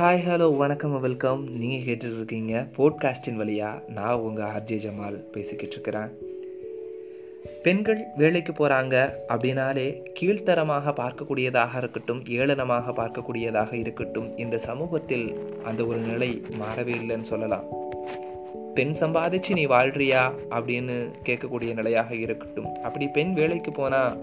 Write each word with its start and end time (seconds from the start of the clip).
Hi 0.00 0.22
hello 0.28 0.56
வணக்கம் 0.56 1.00
welcome 1.00 1.56
நீங்கள் 1.56 1.94
கேட்டுட்டு 1.94 2.14
இருக்கீங்க 2.14 2.66
போட்காஸ்டின் 2.76 3.34
வழியாக 3.34 3.82
நான் 3.88 4.14
உங்கள் 4.14 4.46
ஆர்ஜே 4.46 4.76
ஜமால் 4.76 5.14
பேசிக்கிட்டு 5.14 5.72
இருக்கிறேன். 5.72 6.08
பெண்கள் 7.62 8.04
வேலைக்கு 8.16 8.52
போகிறாங்க 8.52 9.12
அப்படின்னாலே 9.28 10.02
கீழ்த்தரமாக 10.20 10.92
பார்க்கக்கூடியதாக 10.92 11.76
இருக்கட்டும் 11.76 12.22
ஏளனமாக 12.22 12.90
பார்க்கக்கூடியதாக 12.90 13.72
இருக்கட்டும் 13.72 14.36
இந்த 14.36 14.58
சமூகத்தில் 14.58 15.36
அந்த 15.64 15.86
ஒரு 15.86 15.98
நிலை 15.98 16.42
மாறவே 16.50 16.94
இல்லைன்னு 17.02 17.22
சொல்லலாம். 17.22 17.64
பெண் 18.74 18.94
சம்பாதிச்சு 19.00 19.52
நீ 19.52 19.66
வாழ்றியா 19.66 20.32
அப்படின்னு 20.50 21.10
கேட்கக்கூடிய 21.24 21.74
நிலையாக 21.74 22.14
இருக்கட்டும். 22.14 22.74
அப்படி 22.82 23.08
பெண் 23.08 23.32
வேலைக்கு 23.32 23.72
போனால் 23.72 24.18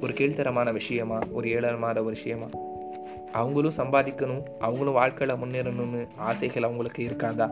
ஒரு 0.00 0.12
கீழ்த்தரமான 0.12 0.72
விஷயமா 0.72 1.18
ஒரு 1.32 1.48
ஏளனமான 1.48 1.90
ஒரு 1.90 2.04
விஷயமா? 2.04 2.46
அவங்களும் 3.32 3.72
சம்பாதிக்கணும் 3.76 4.42
அவங்களும் 4.58 4.92
வாழ்க்கையில் 4.92 5.36
முன்னேறணும்னு 5.36 6.06
ஆசைகள் 6.16 6.62
அவங்களுக்கு 6.62 7.08
இருக்காதா? 7.08 7.48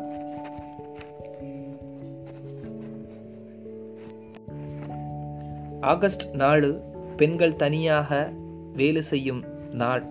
ஆகஸ்ட் 5.80 6.34
நாலு 6.34 6.80
பெண்கள் 7.16 7.56
தனியாக 7.56 8.32
வேலை 8.72 9.02
செய்யும் 9.02 9.44
நாள். 9.72 10.04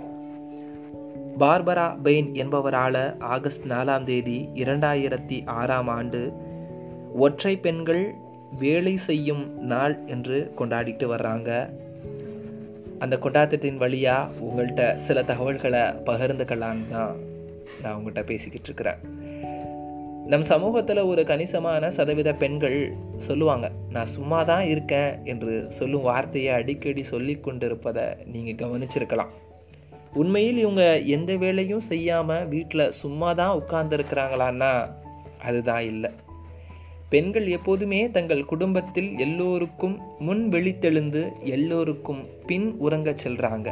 பார்பரா 1.39 2.01
பெயின் 2.01 2.33
என்பவரால் 2.33 3.19
ஆகஸ்ட் 3.19 3.67
நாலாம் 3.67 4.03
தேதி 4.03 4.49
இரண்டாயிரத்தி 4.53 5.45
ஆறாம் 5.45 5.87
ஆண்டு 5.87 6.33
ஒற்றை 7.15 7.57
பெண்கள் 7.57 8.15
வேலை 8.59 8.97
செய்யும் 8.97 9.59
நாள் 9.59 10.05
என்று 10.05 10.53
கொண்டாடிட்டு 10.57 11.05
வர்றாங்க. 11.05 11.69
அந்த 12.99 13.17
கொண்டாட்டத்தின் 13.17 13.77
வழியாக 13.77 14.31
உங்கள்கிட்ட 14.41 14.97
சில 14.97 15.23
தகவல்களை 15.23 15.79
பகிர்ந்துக்கலான்னு 15.79 16.87
தான் 16.91 17.15
நான் 17.81 17.95
உங்கள்கிட்ட 17.97 18.23
பேசிக்கிட்டு 18.23 18.65
இருக்கிறேன். 18.65 18.99
நம் 20.27 20.41
சமூகத்தில் 20.41 20.97
ஒரு 20.97 21.23
கணிசமான 21.23 21.89
சதவீத 21.89 22.33
பெண்கள் 22.33 22.77
சொல்லுவாங்க 23.17 23.71
நான் 23.89 24.05
சும்மா 24.05 24.43
தான் 24.43 24.63
இருக்கேன் 24.63 25.11
என்று 25.23 25.65
சொல்லும் 25.67 26.01
வார்த்தையை 26.01 26.53
அடிக்கடி 26.53 27.03
சொல்லி 27.03 27.35
கொண்டிருப்பதை 27.39 28.05
நீங்கள் 28.25 28.59
கவனிச்சிருக்கலாம். 28.63 29.31
உண்மையில் 30.13 30.57
இவங்க 30.57 30.97
எந்த 30.99 31.35
வேலையும் 31.35 31.79
செய்யாமல் 31.79 32.47
வீட்டில் 32.47 32.91
சும்மா 32.91 33.33
தான் 33.33 33.61
உட்கார்ந்துருக்கிறாங்களான்னா 33.61 34.71
அதுதான் 35.43 35.83
இல்லை. 35.83 36.11
பெண்கள் 37.09 37.47
எப்போதுமே 37.47 38.09
தங்கள் 38.09 38.45
குடும்பத்தில் 38.45 39.17
எல்லோருக்கும் 39.17 39.99
முன் 40.19 40.49
வெளித்தெழுந்து 40.51 41.31
எல்லோருக்கும் 41.43 42.25
பின் 42.45 42.75
உறங்கச் 42.81 43.27
செல்றாங்க. 43.27 43.71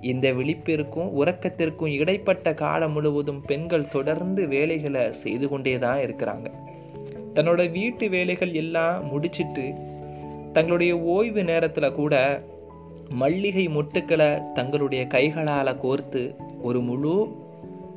இந்த 0.00 0.32
விழிப்பிற்கும் 0.32 1.10
உறக்கத்திற்கும் 1.20 1.98
இடைப்பட்ட 1.98 2.54
காலம் 2.54 2.92
முழுவதும் 2.92 3.42
பெண்கள் 3.42 3.88
தொடர்ந்து 3.88 4.46
வேலைகளை 4.46 5.12
செய்து 5.12 5.48
கொண்டே 5.48 5.78
தான் 5.78 5.98
இருக்கிறாங்க. 5.98 6.46
தன்னோட 7.34 7.70
வீட்டு 7.70 8.08
வேலைகள் 8.08 8.52
எல்லாம் 8.52 9.06
முடிச்சிட்டு 9.06 9.72
தங்களுடைய 10.52 10.98
ஓய்வு 10.98 11.44
நேரத்தில் 11.44 11.92
கூட 11.92 12.42
மல்லிகை 13.08 13.68
மொட்டுக்களை 13.68 14.52
தங்களுடைய 14.52 15.06
கைகளால் 15.06 15.80
கோர்த்து 15.82 16.34
ஒரு 16.62 16.80
முழு 16.80 17.36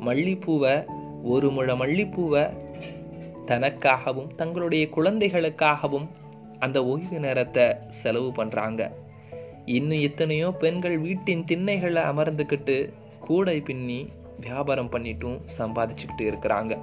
மல்லிப்பூவை 0.06 0.86
ஒரு 1.23 1.52
முழ 1.52 1.73
மல்லிப்பூவை 1.73 2.53
தனக்காகவும் 3.45 4.35
தங்களுடைய 4.35 4.89
குழந்தைகளுக்காகவும் 4.89 6.07
அந்த 6.59 6.85
ஓய்வு 6.85 7.19
நேரத்தை 7.19 7.65
செலவு 7.89 8.29
பண்ணுறாங்க 8.29 8.91
இன்னும் 9.65 9.99
எத்தனையோ 9.99 10.51
பெண்கள் 10.51 10.97
வீட்டின் 10.97 11.45
திண்ணைகளை 11.51 12.01
அமர்ந்துக்கிட்டு 12.11 12.93
கூடை 13.19 13.61
பின்னி 13.61 14.09
வியாபாரம் 14.39 14.89
பண்ணிட்டும் 14.89 15.38
சம்பாதிச்சுக்கிட்டு 15.57 16.23
இருக்கிறாங்க. 16.31 16.73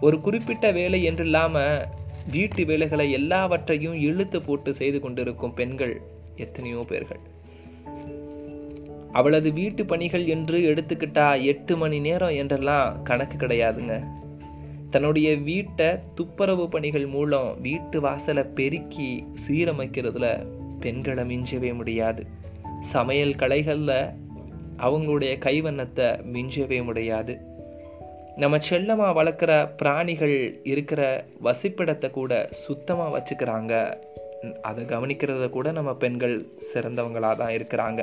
ஒரு 0.00 0.20
குறிப்பிட்ட 0.20 0.70
வேலை 0.70 1.02
என்று 1.02 1.24
இல்லாமல் 1.24 1.86
வீட்டு 2.30 2.64
வேலைகளை 2.64 3.12
எல்லாவற்றையும் 3.12 3.94
இழுத்து 3.94 4.42
போட்டு 4.42 4.74
செய்து 4.74 5.00
கொண்டிருக்கும் 5.00 5.54
பெண்கள் 5.54 6.00
எத்தனையோ 6.36 6.84
பேர்கள். 6.88 7.22
அவளது 9.12 9.52
வீட்டு 9.52 9.84
பணிகள் 9.84 10.26
என்று 10.26 10.58
எடுத்துக்கிட்டா 10.60 11.42
எட்டு 11.42 11.76
மணி 11.76 11.98
நேரம் 12.00 12.34
என்றெல்லாம் 12.34 13.02
கணக்கு 13.02 13.46
கிடையாதுங்க. 13.46 14.04
தன்னுடைய 14.90 15.36
வீட்டை 15.36 15.86
துப்புரவு 16.14 16.68
பணிகள் 16.68 17.06
மூலம் 17.06 17.60
வீட்டு 17.60 18.00
வாசலை 18.00 18.42
பெருக்கி 18.42 19.24
சீரமைக்கிறதுல 19.48 20.46
பெண்களை 20.80 21.24
மிஞ்சவே 21.24 21.74
முடியாது. 21.74 22.26
சமையல் 22.80 23.34
கலைகளில் 23.34 24.08
அவங்களுடைய 24.78 25.38
கைவண்ணத்தை 25.38 26.08
மிஞ்சவே 26.32 26.84
முடியாது. 26.84 27.40
நம்ம 28.36 28.58
செல்லமாக 28.58 29.24
வளர்க்குற 29.24 29.68
பிராணிகள் 29.76 30.60
இருக்கிற 30.62 31.24
வசிப்பிடத்தை 31.44 32.10
கூட 32.10 32.48
சுத்தமாக 32.50 33.18
வச்சுக்கிறாங்க. 33.18 33.94
அதை 34.62 34.84
கவனிக்கிறத 34.84 35.48
கூட 35.48 35.72
நம்ம 35.72 35.94
பெண்கள் 35.94 36.46
சிறந்தவங்களாக 36.74 37.36
தான் 37.36 37.52
இருக்கிறாங்க. 37.52 38.02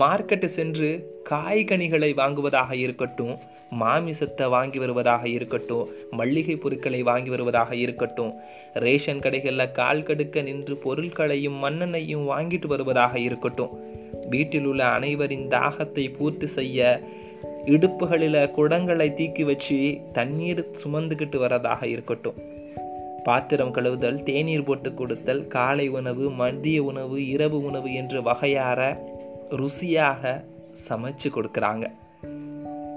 மார்க்கெட்டு 0.00 0.44
சென்று 0.44 1.20
காய்கனிகளை 1.30 2.14
வாங்குவதாக 2.14 2.76
இருக்கட்டும் 2.76 3.38
மாமிசத்தை 3.80 4.48
வாங்கி 4.48 4.78
வருவதாக 4.78 5.28
இருக்கட்டும் 5.28 5.88
மல்லிகை 6.10 6.56
பொருட்களை 6.56 7.02
வாங்கி 7.02 7.28
வருவதாக 7.28 7.76
இருக்கட்டும் 7.76 8.34
ரேஷன் 8.74 9.18
கடைகளில் 9.18 9.72
கால் 9.72 10.02
கடுக்க 10.02 10.42
நின்று 10.42 10.76
பொருட்களையும் 10.76 11.64
மண்ணெண்ணையும் 11.64 12.26
வாங்கிட்டு 12.28 12.66
வருவதாக 12.66 13.18
இருக்கட்டும் 13.18 13.70
வீட்டில் 14.28 14.64
உள்ள 14.64 14.84
அனைவரின் 14.84 15.48
தாகத்தை 15.48 16.16
பூர்த்தி 16.18 16.46
செய்ய 16.46 17.00
இடுப்புகளில் 17.64 18.50
குடங்களை 18.56 19.14
தீக்கி 19.14 19.44
வச்சு 19.44 20.00
தண்ணீர் 20.12 20.66
சுமந்துக்கிட்டு 20.84 21.36
வரதாக 21.36 21.84
இருக்கட்டும். 21.84 22.34
பாத்திரம் 23.24 23.74
கழுவுதல் 23.74 24.22
தேநீர் 24.22 24.64
போட்டு 24.64 24.94
கொடுத்தல் 24.94 25.46
காலை 25.46 25.88
உணவு 25.88 26.30
மதிய 26.30 26.82
உணவு 26.82 27.28
இரவு 27.28 27.62
உணவு 27.62 27.94
என்று 27.94 28.22
வகையார 28.22 28.98
ருசியாக 29.52 30.44
சமைச்சு 30.88 31.28
கொடுக்குறாங்க. 31.28 31.84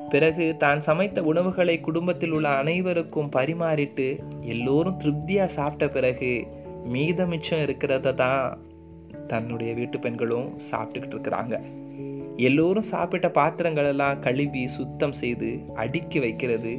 பிறகு 0.10 0.58
தான் 0.58 0.82
சமைத்த 0.82 1.22
உணவுகளை 1.22 1.80
குடும்பத்தில் 1.80 2.32
உள்ள 2.32 2.48
அனைவருக்கும் 2.50 3.32
பரிமாறிட்டு 3.36 4.20
எல்லோரும் 4.42 4.98
திருப்தியாக 4.98 5.52
சாப்பிட்ட 5.52 5.88
பிறகு 5.88 6.48
மீத 6.94 7.28
மிச்சம் 7.28 7.60
இருக்கிறத 7.60 8.14
தான் 8.14 8.58
தன்னுடைய 9.28 9.74
வீட்டு 9.74 10.00
பெண்களும் 10.00 10.60
சாப்பிட்டுக்கிட்டு 10.72 11.16
இருக்கிறாங்க. 11.16 11.62
எல்லோரும் 12.38 12.84
சாப்பிட்ட 12.84 13.30
பாத்திரங்கள் 13.30 13.86
எல்லாம் 13.86 14.20
கழுவி 14.20 14.68
சுத்தம் 14.68 15.12
செய்து 15.12 15.60
அடுக்கி 15.76 16.20
வைக்கிறது. 16.20 16.74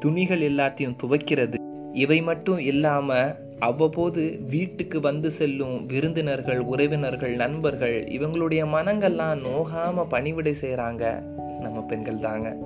துணிகள் 0.00 0.40
எல்லாத்தையும் 0.40 0.96
துவைக்கிறது. 1.02 1.54
இவை 1.92 2.22
மட்டும் 2.22 2.58
இல்லாமல் 2.58 3.34
அவ்வப்போது 3.58 4.40
வீட்டுக்கு 4.50 5.00
வந்து 5.00 5.30
செல்லும் 5.30 5.86
விருந்தினர்கள் 5.86 6.58
உறவினர்கள் 6.58 7.34
நண்பர்கள் 7.34 8.04
இவங்களுடைய 8.04 8.62
மனங்கள்லாம் 8.64 9.40
நோகாம 9.44 10.04
பணிவிடை 10.08 10.54
செய்கிறாங்க 10.60 11.22
நம்ம 11.60 11.82
பெண்கள் 11.82 12.18
தாங்க. 12.18 12.56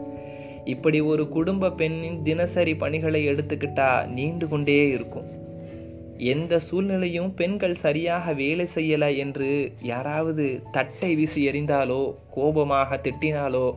இப்படி 0.65 1.01
ஒரு 1.01 1.29
குடும்ப 1.29 1.71
பெண்ணின் 1.71 2.23
தினசரி 2.23 2.75
பணிகளை 2.75 3.29
எடுத்துக்கிட்டா 3.29 4.07
நீண்டு 4.07 4.49
கொண்டே 4.49 4.89
இருக்கும். 4.89 5.41
எந்த 6.17 6.59
சூழ்நிலையும் 6.59 7.35
பெண்கள் 7.35 7.75
சரியாக 7.75 8.33
வேலை 8.33 8.67
செய்யலை 8.75 9.17
என்று 9.17 9.73
யாராவது 9.83 10.63
தட்டை 10.71 11.15
வீசி 11.15 11.51
எறிந்தாலோ 11.51 12.15
கோபமாக 12.31 13.01
திட்டினாலோ 13.03 13.75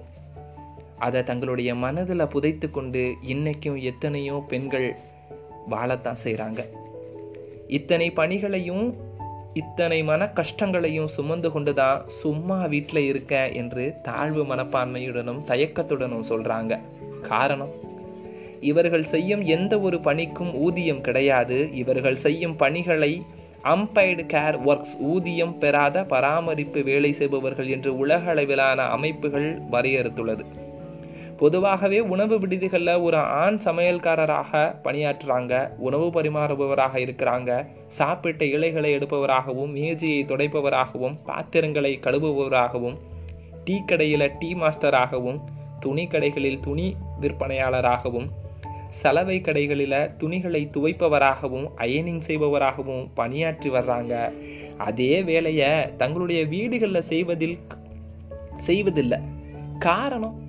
அதை 0.99 1.23
தங்களுடைய 1.23 1.75
மனதில் 1.75 2.27
புதைத்து 2.27 2.71
கொண்டு 2.71 3.15
இன்னைக்கும் 3.27 3.81
எத்தனையோ 3.81 4.43
பெண்கள் 4.47 4.95
வாழத்தான் 5.69 6.23
செய்கிறாங்க 6.23 6.63
இத்தனை 7.67 8.11
பணிகளையும் 8.11 8.95
இத்தனை 9.53 10.03
மன 10.03 10.27
கஷ்டங்களையும் 10.27 11.07
சுமந்து 11.07 11.51
கொண்டுதான் 11.51 12.03
சும்மா 12.05 12.65
வீட்டில் 12.65 13.05
இருக்கேன் 13.05 13.53
என்று 13.53 13.93
தாழ்வு 14.03 14.43
மனப்பான்மையுடனும் 14.43 15.43
தயக்கத்துடனும் 15.47 16.23
சொல்றாங்க. 16.29 16.79
காரணம்? 17.21 17.69
இவர்கள் 18.59 19.03
செய்யும் 19.03 19.41
எந்த 19.41 19.79
ஒரு 19.79 19.99
பணிக்கும் 19.99 20.53
ஊதியம் 20.53 21.01
கிடையாது. 21.01 21.73
இவர்கள் 21.73 22.15
செய்யும் 22.15 22.55
பணிகளை 22.55 23.21
அம்பைடு 23.63 24.25
கேர் 24.33 24.57
ஒர்க்ஸ் 24.65 24.99
ஊதியம் 24.99 25.57
பெறாத 25.57 26.03
பராமரிப்பு 26.03 26.83
வேலை 26.83 27.11
செய்பவர்கள் 27.11 27.67
என்று 27.67 27.97
உலக 27.97 28.29
அளவிலான 28.29 28.81
அமைப்புகள் 28.81 29.59
வரையறுத்துள்ளது. 29.71 30.63
பொதுவாகவே 31.37 31.99
உணவு 31.99 32.39
விடுதிகளில் 32.39 33.01
ஒரு 33.01 33.17
ஆண் 33.17 33.59
சமையல்காரராக 33.63 34.75
பணியாற்றுறாங்க 34.83 35.77
உணவு 35.77 36.05
பரிமாறுபவராக 36.07 36.93
இருக்கிறாங்க 36.93 37.67
சாப்பிட்ட 37.87 38.45
இலைகளை 38.45 38.95
எடுப்பவராகவும் 38.95 39.71
மேஜையை 39.71 40.25
துடைப்பவராகவும் 40.25 41.17
பாத்திரங்களை 41.25 41.99
கழுவுபவராகவும் 42.01 42.97
டீ 43.63 43.81
கடையில் 43.85 44.31
டீ 44.39 44.53
மாஸ்டராகவும் 44.53 45.39
துணி 45.79 46.07
கடைகளில் 46.07 46.59
துணி 46.59 46.95
விற்பனையாளராகவும் 47.21 48.27
சலவை 48.89 49.41
கடைகளில் 49.41 50.15
துணிகளை 50.17 50.69
துவைப்பவராகவும் 50.77 51.67
அயனிங் 51.77 52.21
செய்பவராகவும் 52.27 53.09
பணியாற்றி 53.13 53.69
வர்றாங்க. 53.69 54.31
அதே 54.77 55.23
வேலையை 55.23 55.95
தங்களுடைய 55.95 56.45
வீடுகளில் 56.45 57.01
செய்வதில் 57.01 57.57
செய்வதில்லை. 58.57 59.19
காரணம் 59.79 60.43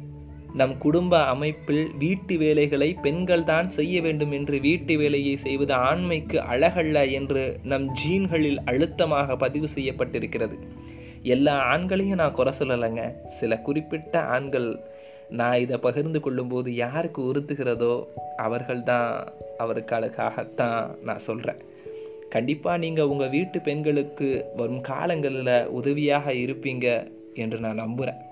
நம் 0.56 0.78
குடும்ப 0.78 1.24
அமைப்பில் 1.24 1.90
வீட்டு 1.98 2.38
வேலைகளை 2.38 2.94
பெண்கள் 2.94 3.44
தான் 3.44 3.70
செய்ய 3.70 4.00
வேண்டும் 4.00 4.32
என்று 4.32 4.60
வீட்டு 4.60 4.96
வேலையை 4.98 5.36
செய்வது 5.36 5.74
ஆண்மைக்கு 5.74 6.38
அழகல்ல 6.38 7.10
என்று 7.10 7.60
நம் 7.62 7.94
ஜீன்களில் 7.94 8.58
அழுத்தமாக 8.64 9.36
பதிவு 9.36 9.68
செய்யப்பட்டிருக்கிறது. 9.74 10.58
எல்லா 11.22 11.76
ஆண்களையும் 11.76 12.14
நான் 12.14 12.32
குறை 12.32 12.52
சொல்லலைங்க. 12.58 13.26
சில 13.26 13.58
குறிப்பிட்ட 13.58 14.20
ஆண்கள் 14.20 14.80
நான் 15.30 15.58
இதை 15.58 15.76
பகிர்ந்து 15.76 16.20
கொள்ளும்போது 16.20 16.74
யாருக்கு 16.74 17.32
உறுத்துகிறதோ 17.32 18.04
அவர்கள்தான் 18.36 19.28
அவருக்கு 19.58 20.20
நான் 21.02 21.18
சொல்கிறேன் 21.18 21.56
கண்டிப்பாக 22.30 22.78
நீங்கள் 22.78 23.04
உங்கள் 23.04 23.28
வீட்டு 23.28 23.60
பெண்களுக்கு 23.60 24.52
வரும் 24.56 24.80
காலங்களில் 24.80 25.68
உதவியாக 25.68 26.32
இருப்பீங்க 26.32 27.08
என்று 27.34 27.58
நான் 27.58 27.74
நம்புகிறேன் 27.74 28.25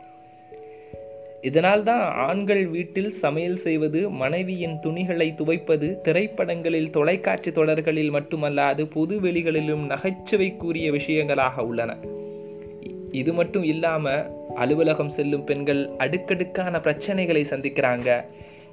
இதனால் 1.44 1.82
தான் 1.82 2.04
ஆண்கள் 2.26 2.66
வீட்டில் 2.66 3.10
சமையல் 3.12 3.56
செய்வது 3.56 4.10
மனைவியின் 4.10 4.76
துணிகளை 4.80 5.34
துவைப்பது 5.36 5.88
திரைப்படங்களில் 6.00 6.90
தொலைக்காட்சி 6.90 7.50
தொடர்களில் 7.52 8.12
மட்டுமல்லாது 8.12 8.84
பொது 8.92 9.20
வெளிகளிலும் 9.20 9.84
நகைச்சுவைக்குரிய 9.92 10.88
விஷயங்களாக 10.90 11.64
உள்ளன. 11.64 11.96
இது 13.10 13.32
மட்டும் 13.32 13.62
இல்லாம 13.62 14.14
அலுவலகம் 14.54 15.08
செல்லும் 15.08 15.44
பெண்கள் 15.44 15.82
அடுக்கடுக்கான 15.98 16.78
பிரச்சனைகளை 16.78 17.42
சந்திக்கிறாங்க. 17.50 18.08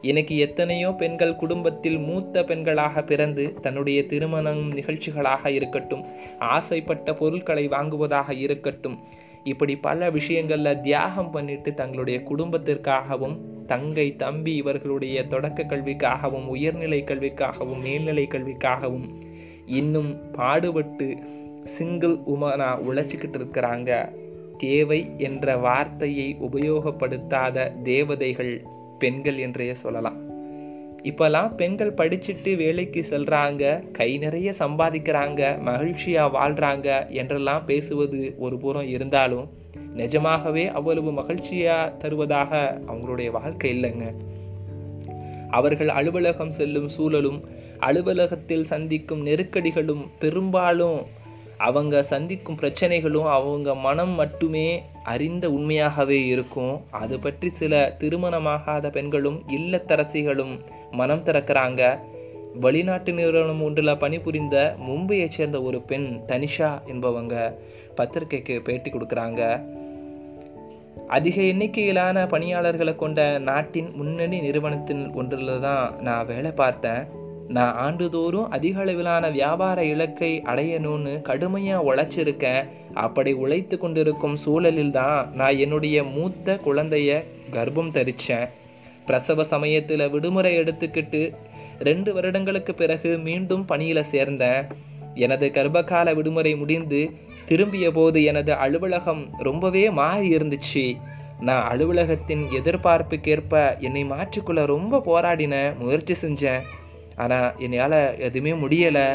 எனக்கு 0.02 0.38
எத்தனையோ 0.38 0.92
பெண்கள் 0.92 1.36
குடும்பத்தில் 1.36 1.98
மூத்த 1.98 2.44
பெண்களாக 2.44 3.04
பிறந்து 3.04 3.54
தன்னுடைய 3.62 4.06
திருமணம் 4.06 4.64
நிகழ்ச்சிகளாக 4.74 5.46
இருக்கட்டும் 5.50 6.06
ஆசைப்பட்ட 6.40 7.14
பொருட்களை 7.14 7.68
வாங்குவதாக 7.68 8.34
இருக்கட்டும் 8.34 8.98
இப்படி 9.44 9.76
பல 9.76 10.10
விஷயங்களில் 10.10 10.82
தியாகம் 10.82 11.32
பண்ணிட்டு 11.32 11.74
தங்களுடைய 11.74 12.20
குடும்பத்திற்காகவும் 12.20 13.38
தங்கை 13.68 14.16
தம்பி 14.16 14.56
இவர்களுடைய 14.56 15.28
தொடக்க 15.28 15.64
கல்விக்காகவும் 15.64 16.48
உயர்நிலை 16.48 17.04
கல்விக்காகவும் 17.04 17.82
மேல்நிலை 17.82 18.28
கல்விக்காகவும் 18.32 19.10
இன்னும் 19.66 20.32
பாடுபட்டு 20.32 21.18
சிங்கிள் 21.64 22.16
உமனாக 22.16 22.78
உழைச்சிக்கிட்டு 22.80 23.38
இருக்கிறாங்க. 23.38 24.12
தேவை 24.58 25.12
என்ற 25.18 25.58
வார்த்தையை 25.58 26.38
உபயோகப்படுத்தாத 26.42 27.82
தேவதைகள் 27.82 28.66
பெண்கள் 29.00 29.38
என்றே 29.38 29.74
சொல்லலாம். 29.74 30.31
இப்போல்லாம் 31.04 31.56
பெண்கள் 31.56 31.94
படிச்சுட்டு 31.94 32.56
வேலைக்கு 32.56 33.06
செல்கிறாங்க 33.10 33.92
கை 33.92 34.18
நிறைய 34.18 34.54
சம்பாதிக்கிறாங்க 34.60 35.62
மகிழ்ச்சியாக 35.62 36.38
வாழ்கிறாங்க 36.38 37.10
என்றெல்லாம் 37.10 37.66
பேசுவது 37.66 38.36
ஒரு 38.38 38.58
புறம் 38.58 38.88
இருந்தாலும் 38.88 39.50
நிஜமாகவே 39.96 40.68
அவ்வளவு 40.68 41.12
மகிழ்ச்சியாக 41.12 41.90
தருவதாக 41.90 42.82
அவங்களுடைய 42.88 43.32
வாழ்க்கை 43.32 43.80
இல்லைங்க. 43.80 44.14
அவர்கள் 45.50 45.88
அலுவலகம் 45.88 46.52
செல்லும் 46.52 46.90
சூழலும் 46.90 47.44
அலுவலகத்தில் 47.80 48.66
சந்திக்கும் 48.66 49.26
நெருக்கடிகளும் 49.26 50.08
பெரும்பாலும் 50.20 51.02
அவங்க 51.62 52.04
சந்திக்கும் 52.04 52.60
பிரச்சனைகளும் 52.62 53.30
அவங்க 53.30 53.76
மனம் 53.76 54.14
மட்டுமே 54.16 54.68
அறிந்த 55.04 55.46
உண்மையாகவே 55.52 56.20
இருக்கும். 56.26 56.74
அது 56.92 57.20
பற்றி 57.20 57.50
சில 57.50 57.96
திருமணமாகாத 58.00 58.90
பெண்களும் 58.92 59.40
இல்லத்தரசிகளும் 59.58 60.54
மனம் 60.92 61.26
திறக்கிறாங்க. 61.26 61.82
வெளிநாட்டு 62.60 63.12
நிறுவனம் 63.14 63.64
ஒன்றில் 63.64 63.98
பணிபுரிந்த 63.98 64.76
மும்பையைச் 64.88 65.36
சேர்ந்த 65.38 65.62
ஒரு 65.62 65.82
பெண் 65.82 66.08
தனிஷா 66.28 66.72
என்பவங்க 66.86 67.36
பத்திரிகைக்கு 67.96 68.62
பேட்டி 68.62 68.90
கொடுக்குறாங்க. 68.92 69.42
அதிக 71.08 71.42
எண்ணிக்கையிலான 71.42 72.28
பணியாளர்களை 72.28 72.96
கொண்ட 72.96 73.40
நாட்டின் 73.40 73.90
முன்னணி 73.96 74.40
நிறுவனத்தின் 74.40 75.04
ஒன்றில் 75.14 75.60
தான் 75.60 76.00
நான் 76.00 76.26
வேலை 76.26 76.52
பார்த்தேன். 76.52 77.20
நான் 77.56 77.76
ஆண்டுதோறும் 77.86 78.50
அதிக 78.56 78.76
அளவிலான 78.82 79.30
வியாபார 79.30 79.80
இலக்கை 79.84 80.30
அடையணும்னு 80.52 81.14
கடுமையாக 81.22 81.86
உழைச்சிருக்கேன். 81.90 82.68
அப்படி 82.94 83.32
உழைத்து 83.44 83.76
கொண்டிருக்கும் 83.78 84.36
சூழலில் 84.44 84.94
தான் 85.00 85.20
நான் 85.40 85.58
என்னுடைய 85.58 85.98
மூத்த 86.16 86.58
குழந்தைய 86.66 87.12
கர்ப்பம் 87.56 87.92
தரித்தேன் 87.98 88.48
பிரசவ 89.06 89.44
சமயத்தில் 89.44 90.06
விடுமுறை 90.10 90.54
எடுத்துக்கிட்டு 90.60 91.22
ரெண்டு 91.90 92.10
வருடங்களுக்கு 92.14 92.74
பிறகு 92.74 93.12
மீண்டும் 93.18 93.66
பணியில் 93.66 94.10
சேர்ந்தேன். 94.12 94.66
எனது 95.16 95.48
கர்ப்பகால 95.54 96.14
விடுமுறை 96.16 96.56
முடிந்து 96.56 97.02
திரும்பிய 97.46 97.88
போது 97.92 98.20
எனது 98.24 98.54
அலுவலகம் 98.66 99.24
ரொம்பவே 99.48 99.86
மாறி 100.02 100.30
இருந்துச்சு. 100.36 100.86
நான் 101.40 101.66
அலுவலகத்தின் 101.72 102.44
எதிர்பார்ப்புக்கேற்ப 102.60 103.80
என்னை 103.80 104.04
மாற்றிக்கொள்ள 104.06 104.64
ரொம்ப 104.76 105.02
போராடினேன் 105.10 105.78
முயற்சி 105.78 106.16
செஞ்சேன். 106.22 106.62
ஆனால் 107.22 107.50
என்னையால் 107.60 108.02
எதுவுமே 108.18 108.54
முடியலை. 108.64 109.08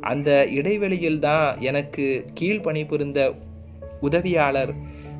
அந்த 0.00 0.30
இடைவெளியில் 0.50 1.18
தான் 1.18 1.46
எனக்கு 1.60 2.06
கீழ் 2.34 2.60
பணிபுரிந்த 2.60 3.20
உதவியாளர் 4.00 4.72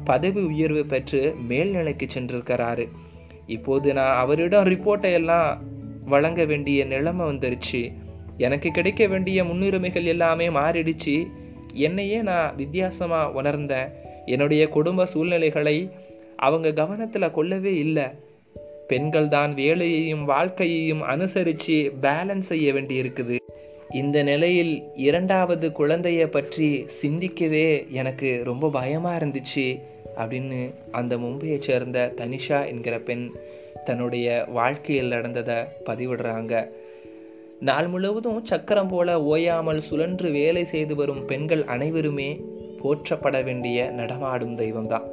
பதவி 0.05 0.43
உயர்வு 0.43 0.82
பெற்று 0.84 1.20
மேல்நிலைக்கு 1.49 2.06
சென்றிருக்கிறாரு. 2.14 2.84
இப்போது 3.46 3.88
நான் 3.93 4.17
அவரிடம் 4.17 4.64
ரிப்போர்ட்டை 4.64 5.12
எல்லாம் 5.12 5.50
வழங்க 6.05 6.44
வேண்டிய 6.44 6.84
நிலைமை 6.84 7.25
வந்துருச்சு. 7.26 7.82
எனக்கு 8.37 8.69
கிடைக்க 8.70 9.02
வேண்டிய 9.06 9.44
முன்னுரிமைகள் 9.44 10.11
எல்லாமே 10.14 10.46
மாறிடுச்சு. 10.49 11.17
என்னையே 11.87 12.19
நான் 12.23 12.56
வித்தியாசமாக 12.56 13.32
உணர்ந்தேன். 13.32 13.88
என்னுடைய 14.26 14.62
குடும்ப 14.69 15.06
சூழ்நிலைகளை 15.06 15.76
அவங்க 16.37 16.69
கவனத்தில் 16.73 17.34
கொள்ளவே 17.37 17.73
இல்லை. 17.76 18.06
பெண்கள் 18.88 19.29
தான் 19.29 19.55
வேலையையும் 19.55 20.25
வாழ்க்கையையும் 20.25 21.02
அனுசரித்து 21.02 21.93
பேலன்ஸ் 22.00 22.50
செய்ய 22.50 22.73
வேண்டி 22.73 23.00
இருக்குது 23.00 23.37
இந்த 23.90 24.23
நிலையில் 24.23 24.82
இரண்டாவது 24.94 25.69
குழந்தைய 25.69 26.26
பற்றி 26.26 26.84
சிந்திக்கவே 26.87 27.88
எனக்கு 27.88 28.40
ரொம்ப 28.44 28.70
பயமாக 28.70 29.25
இருந்துச்சு 29.25 29.79
அப்படின்னு 30.17 30.75
அந்த 30.90 31.17
மும்பையை 31.17 31.58
சேர்ந்த 31.58 32.12
தனிஷா 32.17 32.67
என்கிற 32.67 32.99
பெண் 32.99 33.31
தன்னுடைய 33.84 34.44
வாழ்க்கையில் 34.49 35.08
நடந்ததை 35.08 35.55
பதிவிடுறாங்க. 35.84 36.69
நாள் 37.61 37.87
முழுவதும் 37.87 38.44
சக்கரம் 38.44 38.88
போல 38.88 39.23
ஓயாமல் 39.23 39.81
சுழன்று 39.81 40.31
வேலை 40.31 40.64
செய்து 40.64 40.94
வரும் 40.94 41.26
பெண்கள் 41.26 41.64
அனைவருமே 41.64 42.41
போற்றப்பட 42.82 43.44
வேண்டிய 43.44 43.84
நடமாடும் 43.91 44.58
தெய்வம்தான். 44.58 45.08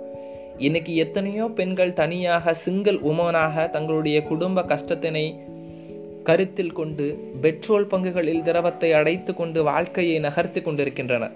இன்னைக்கு 0.59 0.95
எத்தனையோ 0.95 1.45
பெண்கள் 1.45 1.93
தனியாக 1.93 2.53
சிங்கிள் 2.53 2.99
உமனாக 2.99 3.69
தங்களுடைய 3.69 4.23
குடும்ப 4.23 4.61
கஷ்டத்தினை 4.61 5.35
கருத்தில் 6.23 6.71
கொண்டு 6.71 7.33
பெட்ரோல் 7.41 7.87
பங்குகளில் 7.87 8.41
திரவத்தை 8.41 8.91
அடைத்து 8.93 9.33
கொண்டு 9.33 9.63
வாழ்க்கையை 9.63 10.19
நகர்த்தி 10.19 10.61
கொண்டிருக்கின்றனர் 10.61 11.35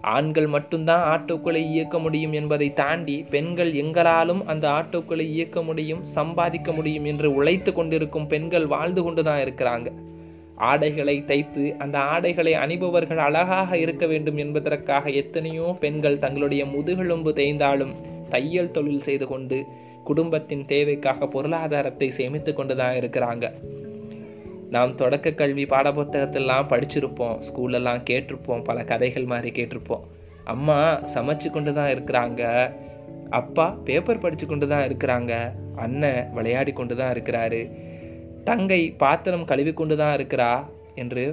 ஆண்கள் 0.00 0.46
மட்டும்தான் 0.46 1.04
ஆட்டோக்களை 1.14 1.54
இயக்க 1.54 1.98
முடியும் 1.98 2.32
என்பதை 2.32 2.72
தாண்டி 2.72 3.24
பெண்கள் 3.30 3.72
எங்களாலும் 3.72 4.42
அந்த 4.44 4.68
ஆட்டோக்களை 4.68 5.20
இயக்க 5.20 5.62
முடியும் 5.62 6.04
சம்பாதிக்க 6.04 6.72
முடியும் 6.72 7.04
என்று 7.04 7.34
உழைத்து 7.34 7.72
கொண்டிருக்கும் 7.72 8.26
பெண்கள் 8.26 8.66
வாழ்ந்து 8.66 9.02
கொண்டுதான் 9.02 9.40
இருக்கிறாங்க. 9.40 9.92
ஆடைகளை 10.56 11.24
தைத்து 11.26 11.76
அந்த 11.78 11.98
ஆடைகளை 11.98 12.54
அணிபவர்கள் 12.54 13.16
அழகாக 13.16 13.78
இருக்க 13.78 14.06
வேண்டும் 14.06 14.36
என்பதற்காக 14.36 15.10
எத்தனையோ 15.10 15.76
பெண்கள் 15.80 16.18
தங்களுடைய 16.18 16.64
முதுகெலும்பு 16.64 17.32
தேய்ந்தாலும் 17.32 17.94
தையல் 18.34 18.74
தொழில் 18.76 19.06
செய்து 19.08 19.26
கொண்டு 19.32 19.58
குடும்பத்தின் 20.08 20.64
தேவைக்காக 20.72 21.26
பொருளாதாரத்தை 21.34 22.08
சேமித்து 22.18 22.52
கொண்டு 22.54 22.74
தான் 22.76 22.96
இருக்கிறாங்க. 23.00 23.46
நாம் 24.74 24.92
தொடக்க 25.00 25.32
கல்வி 25.40 25.64
பாடப்புத்தகத்தெல்லாம் 25.64 26.70
படிச்சிருப்போம். 26.72 27.36
ஸ்கூலெல்லாம் 27.46 28.00
கேட்டிருப்போம். 28.10 28.64
பல 28.68 28.78
கதைகள் 28.90 29.30
மாதிரி 29.32 29.50
கேட்டிருப்போம். 29.58 30.04
அம்மா 30.44 30.78
சமைச்சு 31.14 31.50
கொண்டு 31.50 31.72
தான் 31.74 31.92
இருக்கிறாங்க. 31.94 32.42
அப்பா 33.30 33.66
பேப்பர் 33.84 34.22
படித்து 34.24 34.46
கொண்டு 34.46 34.66
தான் 34.72 34.84
இருக்கிறாங்க. 34.88 35.32
அண்ணன் 35.76 36.20
விளையாடி 36.34 36.72
கொண்டு 36.72 36.96
தான் 36.96 37.12
இருக்கிறாரு. 37.14 37.60
தங்கை 38.48 38.80
பாத்திரம் 39.02 39.48
கழுவி 39.50 39.72
கொண்டு 39.72 39.96
தான் 40.00 40.14
இருக்கிறா 40.16 40.50
என்று 40.94 41.24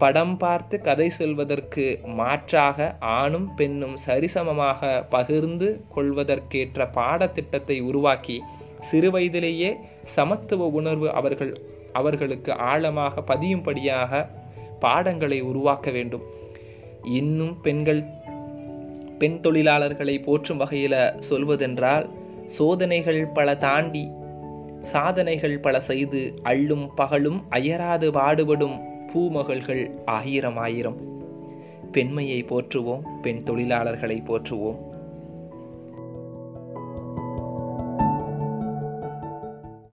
படம் 0.00 0.36
பார்த்து 0.36 0.80
கதை 0.80 1.10
சொல்வதற்கு 1.10 2.00
மாற்றாக 2.04 2.96
ஆணும் 3.00 3.54
பெண்ணும் 3.54 3.96
சரிசமமாக 4.06 5.04
பகிர்ந்து 5.10 5.80
கொள்வதற்கேற்ற 5.96 6.86
பாடத்திட்டத்தை 6.92 7.80
உருவாக்கி 7.80 8.42
சிறுவயதிலேயே 8.90 9.70
சமத்துவ 10.04 10.66
உணர்வு 10.66 11.12
அவர்கள் 11.12 11.52
அவர்களுக்கு 11.92 12.52
ஆழமாக 12.52 13.20
பதியும்படியாக 13.20 14.26
பாடங்களை 14.80 15.40
உருவாக்க 15.40 15.90
வேண்டும். 15.90 16.22
இன்னும் 17.04 17.60
பெண்கள் 17.60 18.02
பெண் 19.18 19.38
தொழிலாளர்களை 19.42 20.22
போற்றும் 20.22 20.56
வகையில் 20.56 21.18
சொல்வதென்றால் 21.18 22.06
சோதனைகள் 22.46 23.22
பல 23.34 23.56
தாண்டி 23.56 24.04
சாதனைகள் 24.82 25.58
பல 25.58 25.80
செய்து 25.80 26.20
அள்ளும் 26.42 26.86
பகலும் 26.94 27.44
அயராது 27.50 28.12
பாடுபடும் 28.12 28.89
பூமகள்கள் 29.12 29.90
ஆயிரம் 30.04 30.56
ஆயிரம். 30.56 30.96
பெண்மையை 31.92 32.44
போற்றுவோம் 32.44 33.20
பெண் 33.22 33.42
தொழிலாளர்களை 33.44 34.22
போற்றுவோம். 34.22 34.89